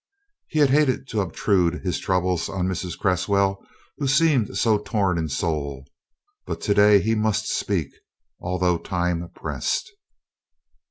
[0.47, 2.97] He had hated to obtrude his troubles on Mrs.
[2.97, 3.63] Cresswell,
[3.99, 5.85] who seemed so torn in soul.
[6.47, 7.93] But today he must speak,
[8.39, 9.91] although time pressed.